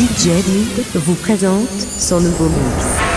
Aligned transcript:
DJ 0.00 0.30
vous 0.94 1.14
présente 1.14 1.68
son 1.98 2.20
nouveau 2.20 2.46
mix. 2.46 3.09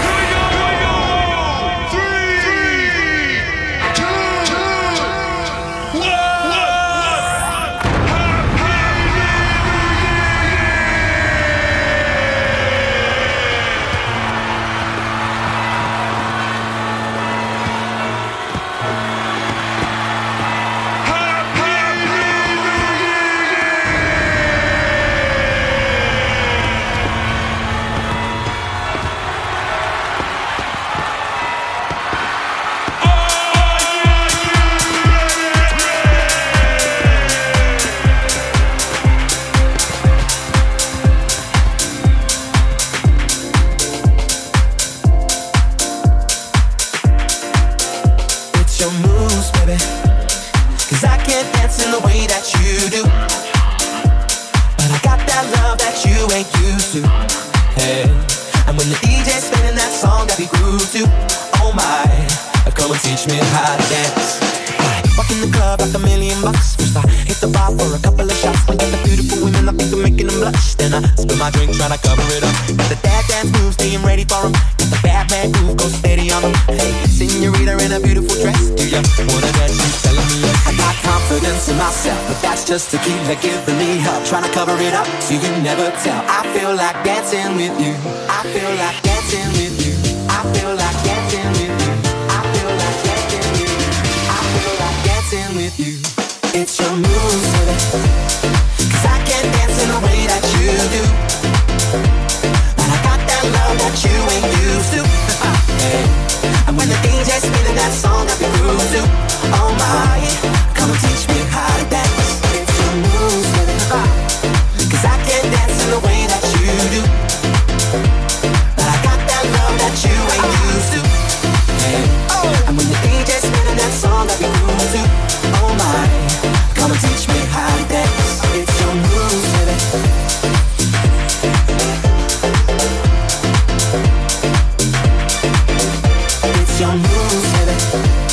your 136.83 136.95
moves, 136.97 137.51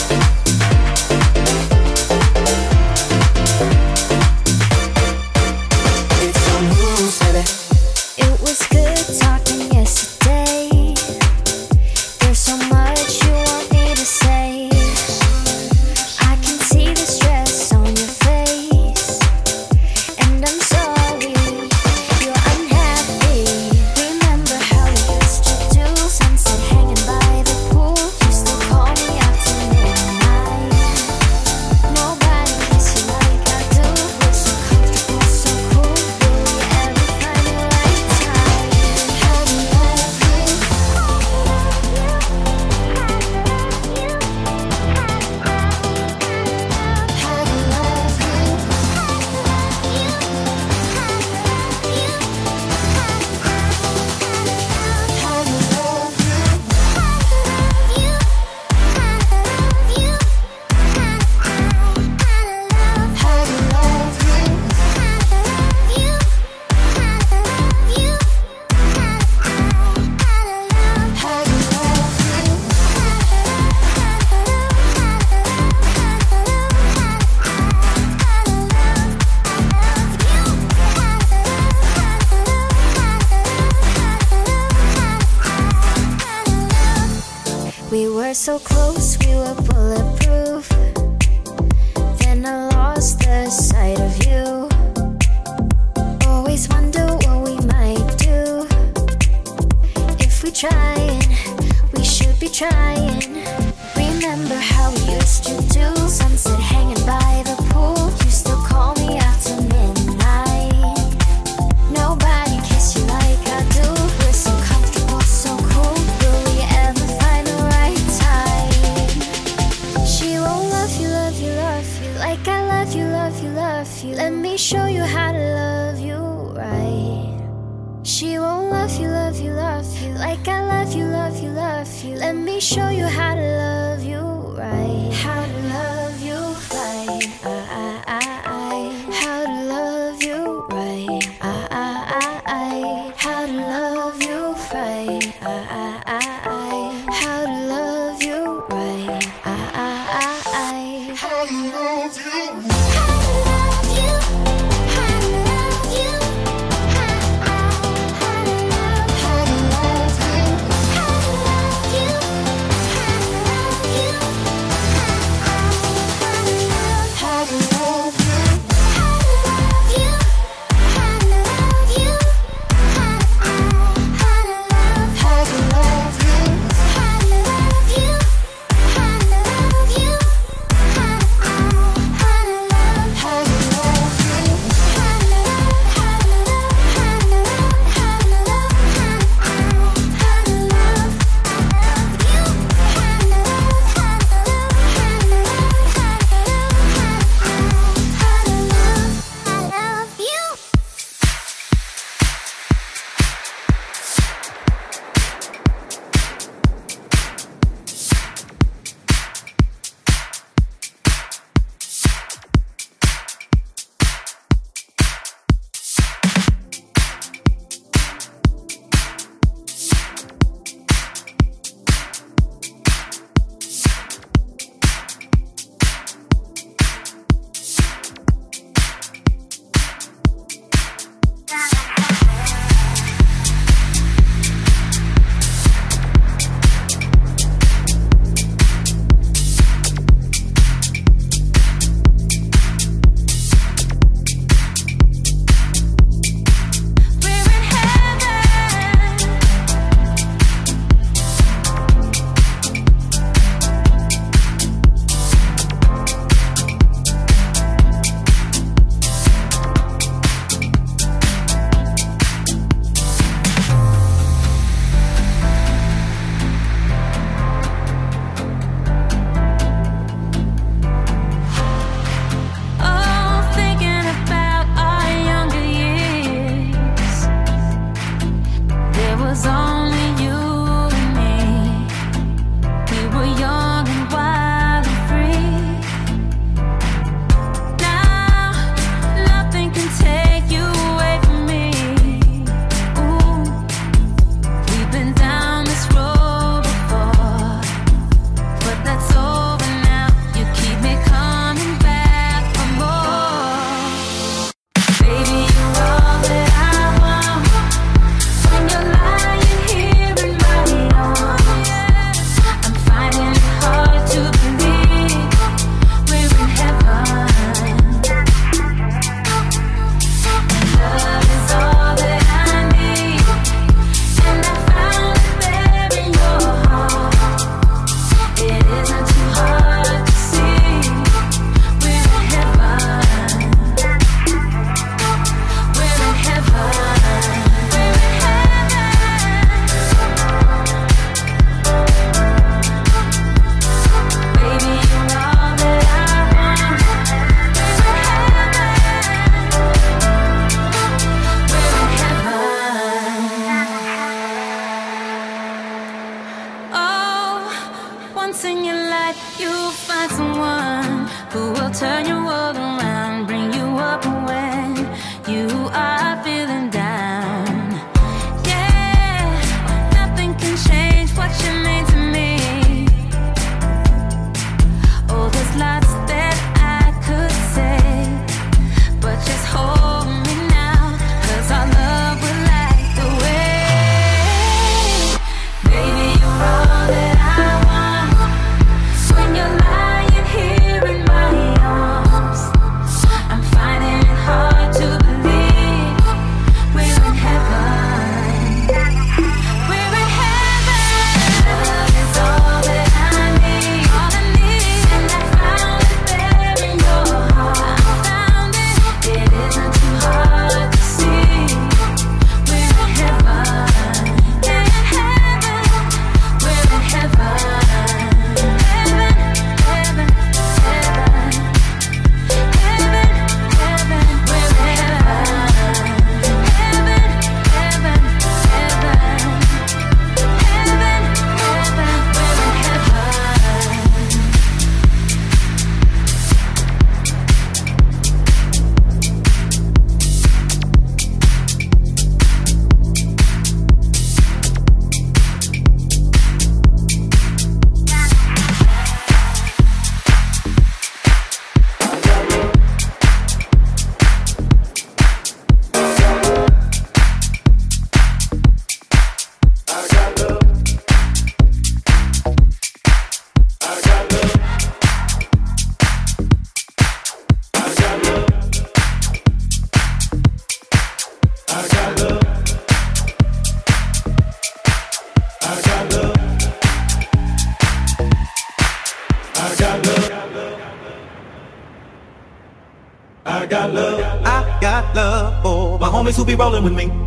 baby. 0.08 0.29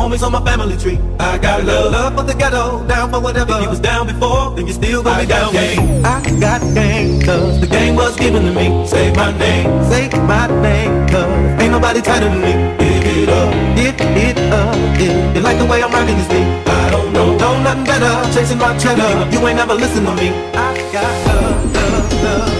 Homies 0.00 0.22
on 0.24 0.32
my 0.32 0.42
family 0.44 0.76
tree. 0.78 0.98
I 1.18 1.36
got 1.38 1.64
love, 1.64 1.92
love 1.92 2.16
for 2.16 2.22
the 2.22 2.34
ghetto, 2.34 2.86
down 2.86 3.10
for 3.12 3.20
whatever. 3.20 3.52
If 3.56 3.62
you 3.62 3.68
was 3.68 3.80
down 3.80 4.06
before, 4.06 4.56
then 4.56 4.66
you 4.66 4.72
still 4.72 5.02
gonna 5.02 5.16
I 5.16 5.20
be 5.22 5.26
down. 5.28 5.52
Game. 5.52 6.04
I 6.04 6.18
got 6.40 6.60
game, 6.74 7.20
cause 7.20 7.60
the 7.60 7.66
game 7.66 7.94
was 7.96 8.16
given 8.16 8.42
to 8.44 8.52
me. 8.52 8.86
Say 8.86 9.12
my 9.12 9.30
name, 9.36 9.68
say 9.90 10.08
my 10.32 10.46
name, 10.62 11.06
cause 11.08 11.60
ain't 11.60 11.72
nobody 11.72 12.00
tighter 12.00 12.30
than 12.32 12.40
me. 12.40 12.52
Give 12.80 13.04
it 13.22 13.28
up, 13.28 13.52
give 13.76 14.00
it 14.00 14.38
up, 14.60 14.76
yeah. 15.00 15.34
You 15.34 15.40
like 15.40 15.58
the 15.58 15.66
way 15.66 15.82
I'm 15.82 15.92
rocking 15.92 16.16
this 16.16 16.28
beat? 16.28 16.48
I 16.66 16.90
don't 16.90 17.12
know, 17.12 17.36
know 17.36 17.62
nothing 17.62 17.84
better. 17.84 18.12
Chasing 18.32 18.58
my 18.58 18.76
cheddar, 18.78 19.10
you 19.32 19.46
ain't 19.46 19.56
never 19.56 19.74
listen 19.74 20.04
to 20.04 20.14
me. 20.14 20.28
I 20.54 20.70
got 20.92 21.12
love, 21.26 21.74
love, 21.74 22.12
love, 22.24 22.59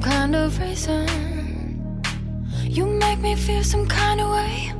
some 0.00 0.12
kind 0.12 0.36
of 0.36 0.60
reason. 0.60 1.08
You 2.62 2.86
make 2.86 3.18
me 3.18 3.34
feel 3.34 3.64
some 3.64 3.86
kind 3.86 4.20
of 4.20 4.30
way. 4.30 4.72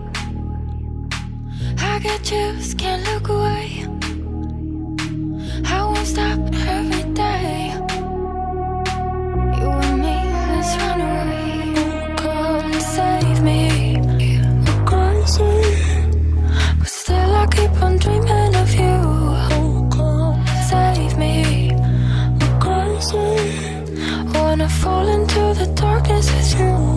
I 1.79 1.99
get 1.99 2.23
chills, 2.23 2.75
can't 2.75 3.03
look 3.13 3.29
away. 3.29 3.85
I 5.65 5.83
won't 5.83 6.07
stop 6.07 6.39
every 6.55 7.03
day. 7.15 7.68
the 25.59 25.67
darkness 25.75 26.31
is 26.35 26.55
you. 26.55 26.88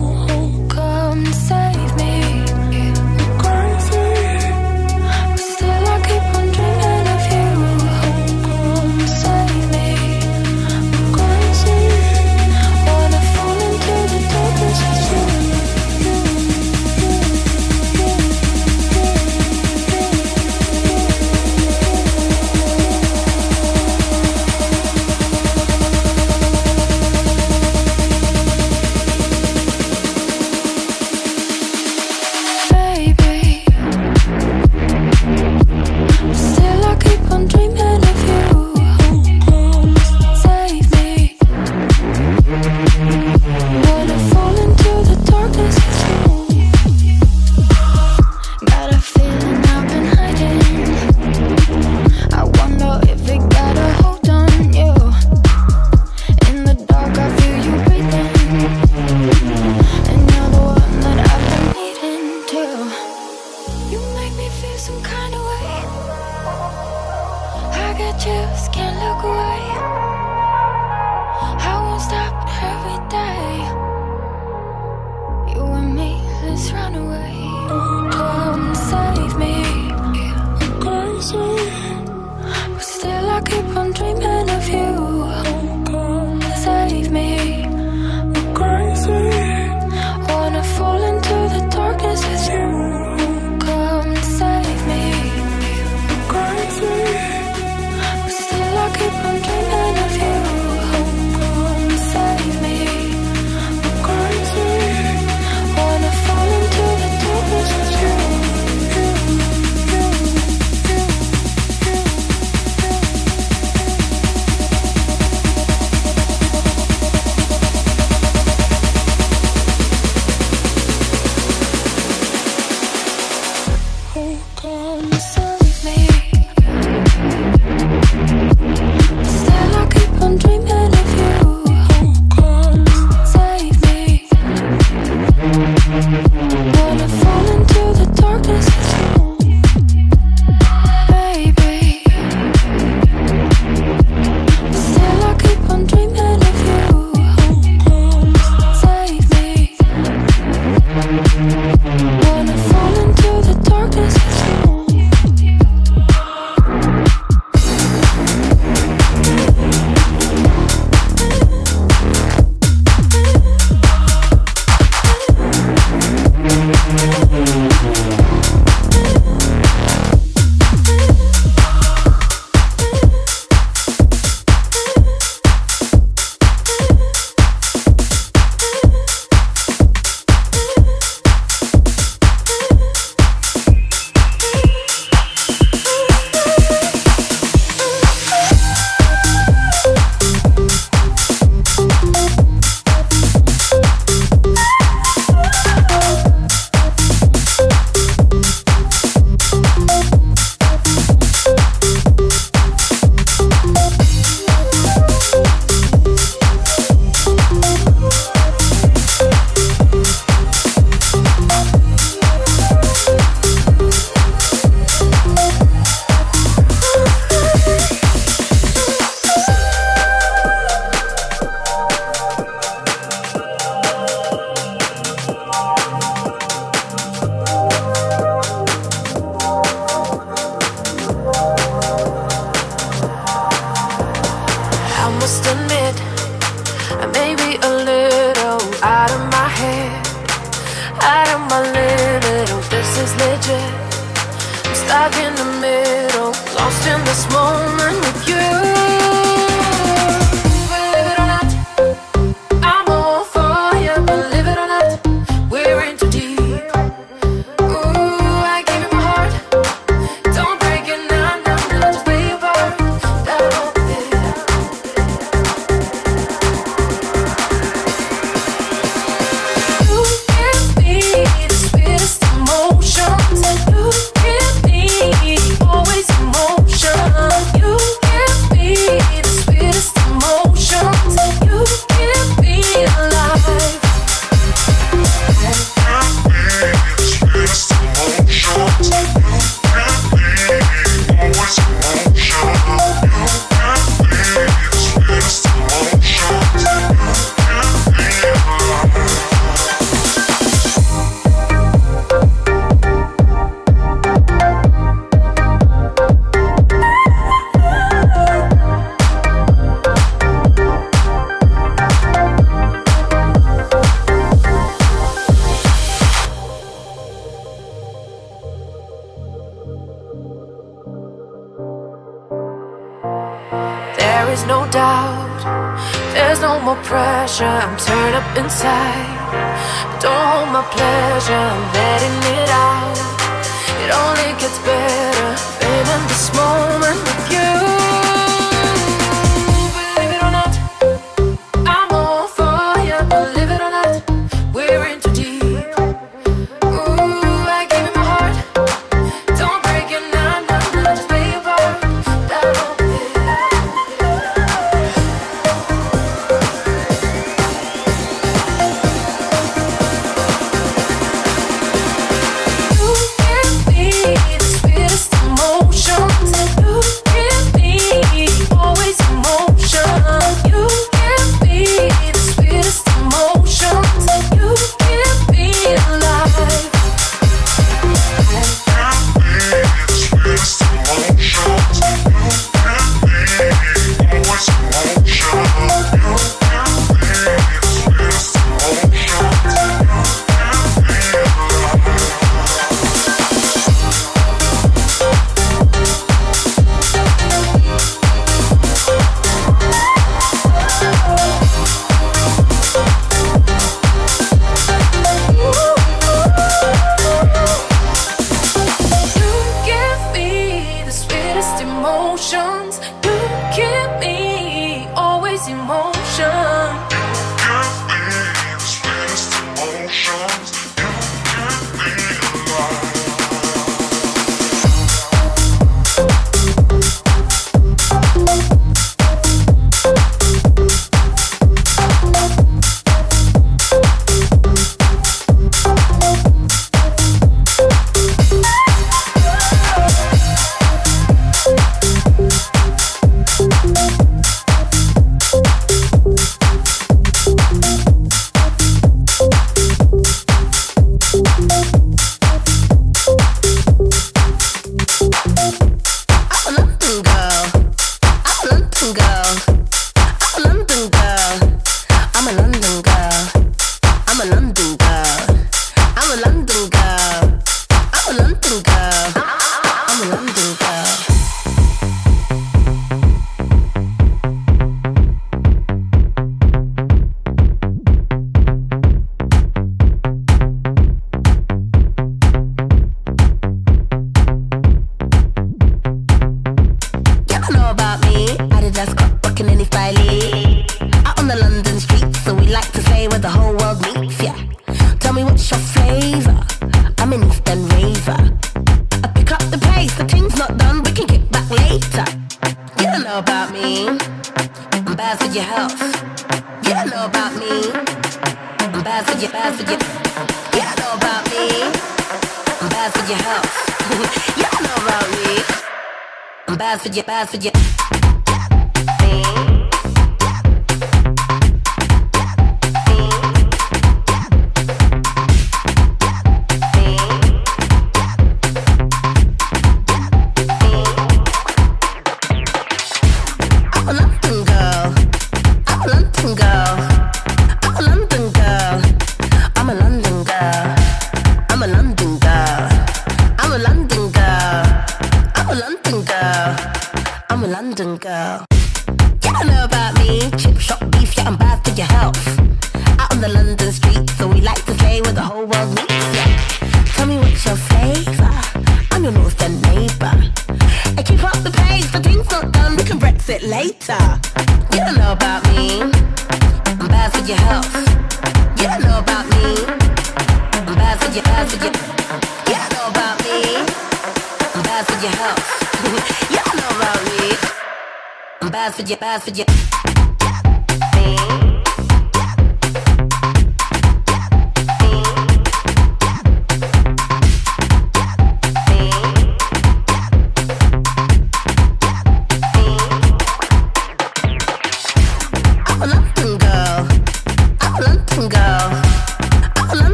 Bad 579.12 579.22
for 579.22 579.41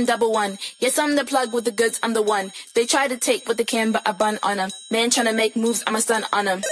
you. 0.00 1.04
I'm 1.04 1.16
the 1.16 1.24
plug 1.24 1.52
with 1.52 1.64
the 1.64 1.70
goods, 1.70 2.00
I'm 2.02 2.14
the 2.14 2.22
one. 2.22 2.52
They 2.74 2.86
try 2.86 3.08
to 3.08 3.16
take 3.16 3.46
what 3.46 3.56
they 3.56 3.64
can, 3.64 3.92
but 3.92 4.02
I 4.06 4.12
bun 4.12 4.38
on 4.42 4.56
them. 4.56 4.70
Man 4.90 5.10
trying 5.10 5.26
to 5.26 5.32
make 5.32 5.54
moves, 5.56 5.82
I'm 5.86 5.94
a 5.94 6.00
stun 6.00 6.24
on 6.32 6.46
them. 6.46 6.62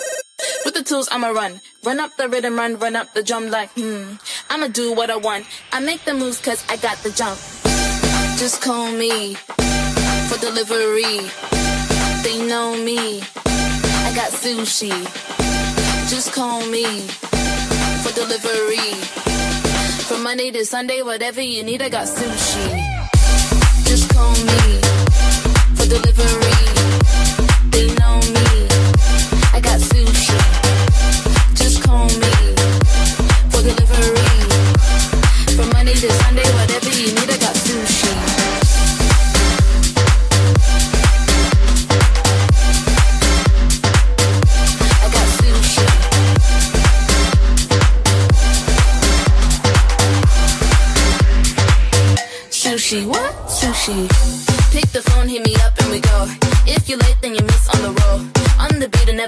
With 0.65 0.75
the 0.75 0.83
tools, 0.83 1.09
I'ma 1.11 1.29
run. 1.29 1.61
Run 1.85 2.01
up 2.01 2.17
the 2.17 2.29
rhythm, 2.29 2.57
run, 2.57 2.79
run 2.79 2.97
up 2.97 3.15
the 3.15 3.23
drum 3.23 3.51
like, 3.51 3.71
hmm. 3.73 4.15
I'ma 4.51 4.69
do 4.69 4.93
what 4.93 5.11
I 5.11 5.17
want. 5.17 5.47
I 5.73 5.81
make 5.81 6.05
the 6.05 6.15
moves 6.15 6.41
cause 6.41 6.65
I 6.69 6.77
got 6.77 6.99
the 6.99 7.11
jump. 7.11 7.39
Just 8.39 8.63
call 8.63 8.91
me 8.91 9.35
for 10.29 10.39
delivery. 10.41 11.31
They 12.25 12.47
know 12.49 12.77
me. 12.83 13.21
I 14.09 14.13
got 14.15 14.33
sushi. 14.33 14.91
Just 16.11 16.33
call 16.33 16.67
me 16.67 16.85
for 18.03 18.13
delivery. 18.15 18.95
From 20.09 20.23
Monday 20.25 20.51
to 20.51 20.65
Sunday, 20.65 21.03
whatever 21.03 21.41
you 21.41 21.63
need, 21.63 21.83
I 21.83 21.89
got 21.89 22.07
sushi 22.07 22.82
for 25.77 25.87
delivery. 25.87 26.52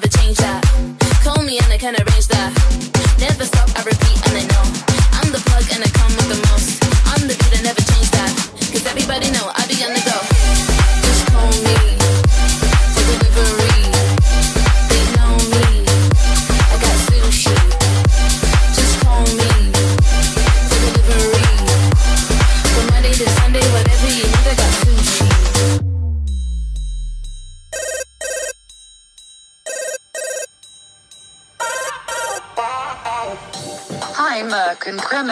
Never 0.05 0.19
change 0.19 0.37
that. 0.39 0.63
Call 1.23 1.43
me 1.43 1.59
and 1.59 1.73
I 1.73 1.79
can 1.79 1.95
arrange 1.95 2.24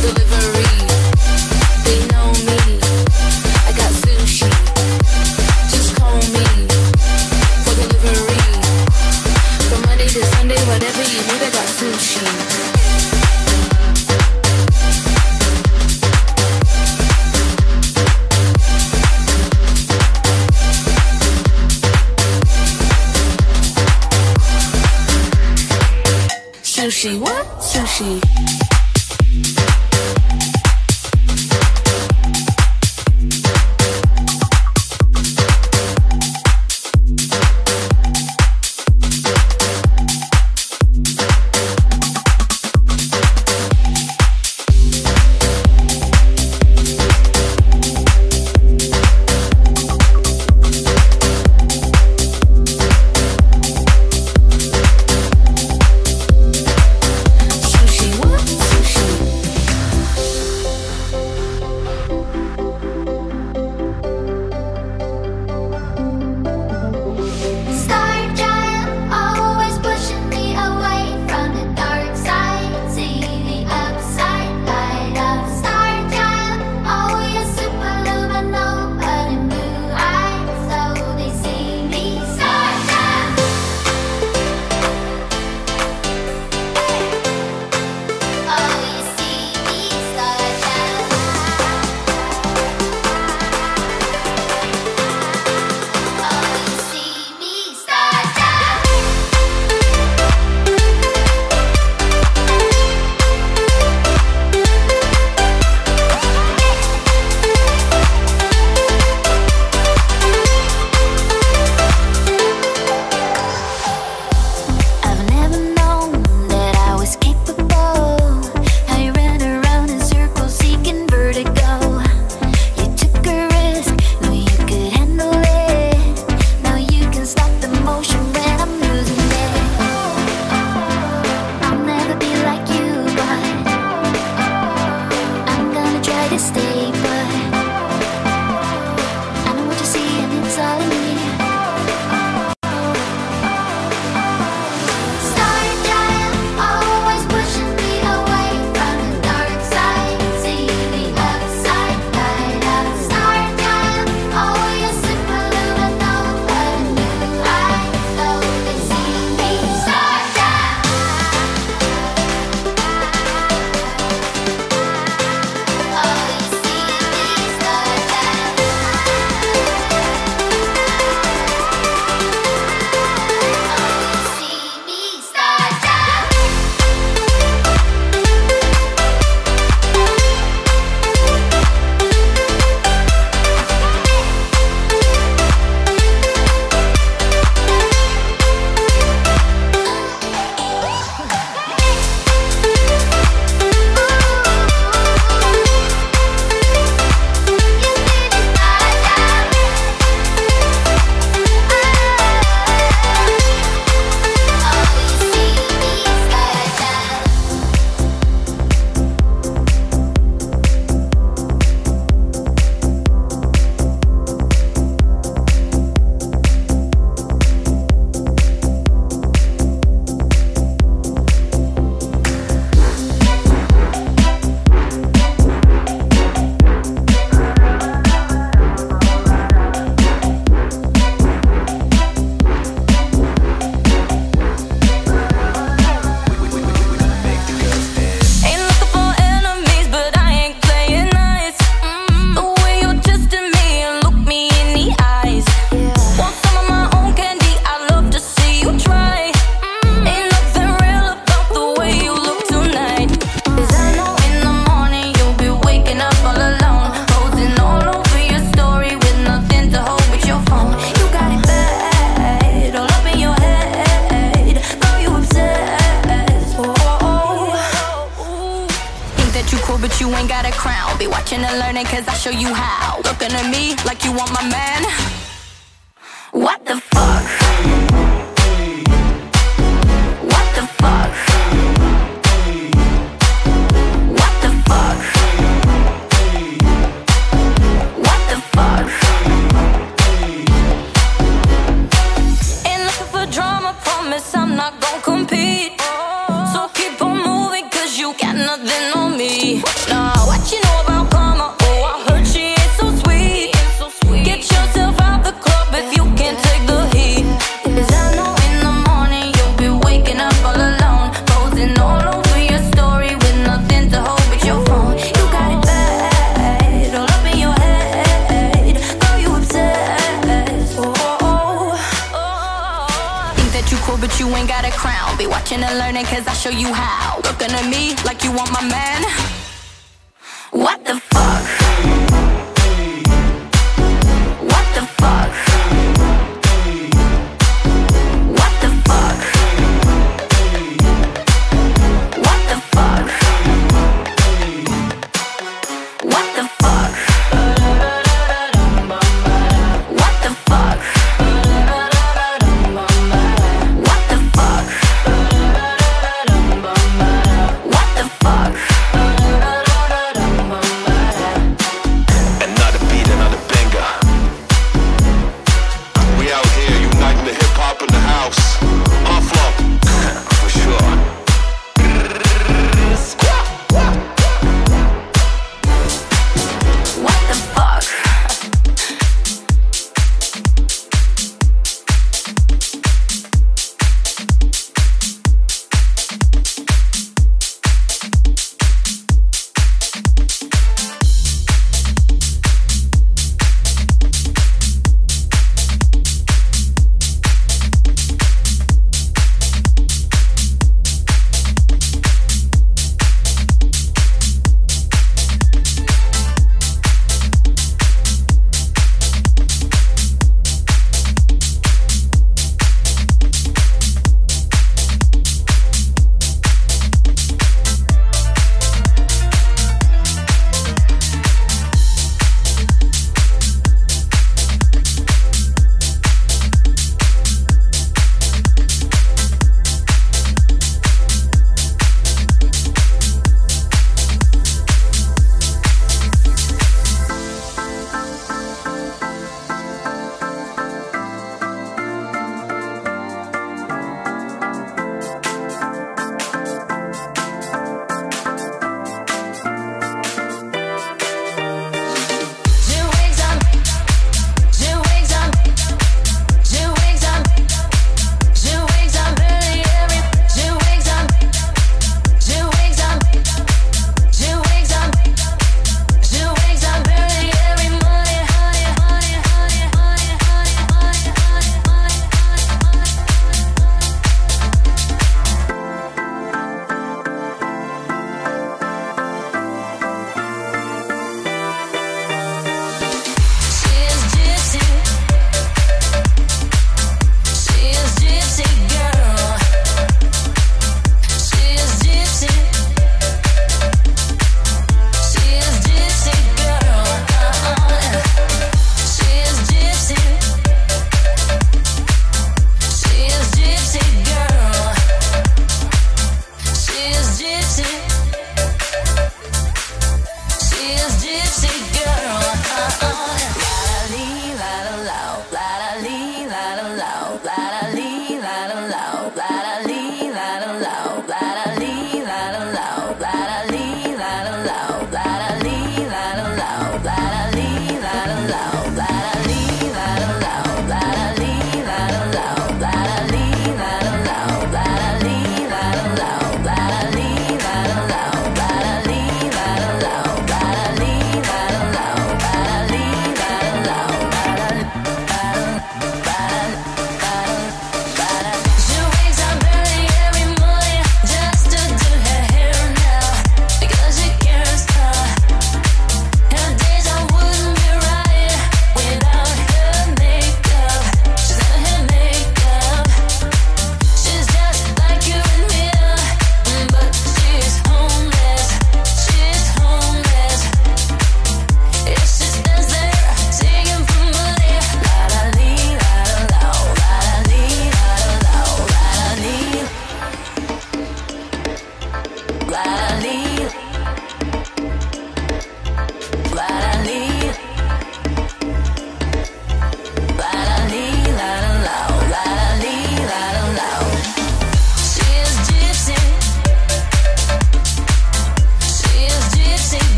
Delivery. 0.00 0.59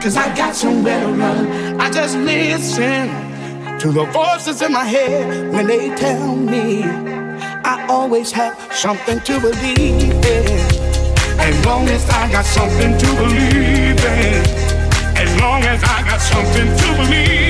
Cause 0.00 0.16
I 0.16 0.34
got 0.34 0.54
somewhere 0.54 0.98
to 0.98 1.12
run. 1.12 1.78
I 1.78 1.90
just 1.90 2.16
listen 2.16 3.08
to 3.80 3.92
the 3.92 4.04
voices 4.06 4.62
in 4.62 4.72
my 4.72 4.84
head 4.84 5.52
when 5.52 5.66
they 5.66 5.94
tell 5.94 6.36
me 6.36 6.84
I 6.84 7.86
always 7.86 8.32
have 8.32 8.56
something 8.72 9.20
to 9.20 9.38
believe 9.38 10.24
in. 10.24 10.58
As 11.38 11.66
long 11.66 11.86
as 11.88 12.08
I 12.08 12.32
got 12.32 12.46
something 12.46 12.96
to 12.96 13.06
believe 13.16 14.02
in. 14.02 14.42
As 15.18 15.38
long 15.38 15.62
as 15.64 15.84
I 15.84 16.02
got 16.08 16.20
something 16.22 16.76
to 16.78 16.96
believe 16.96 17.44
in. 17.44 17.49